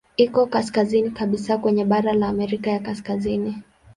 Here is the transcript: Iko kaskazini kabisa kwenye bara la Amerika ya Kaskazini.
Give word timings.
Iko 0.17 0.45
kaskazini 0.45 1.09
kabisa 1.11 1.57
kwenye 1.57 1.85
bara 1.85 2.13
la 2.13 2.27
Amerika 2.27 2.71
ya 2.71 2.79
Kaskazini. 2.79 3.57